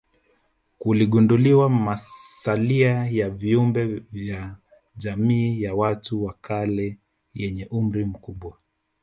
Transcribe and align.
Kuligunduliwa 0.79 1.69
masalia 1.69 3.05
ya 3.05 3.29
viumbe 3.29 4.03
wa 4.35 4.55
jamii 4.95 5.61
ya 5.61 5.73
watu 5.75 6.23
wa 6.23 6.33
kale 6.41 6.97
yenye 7.33 7.65
umri 7.67 8.05
mkubwa 8.05 8.57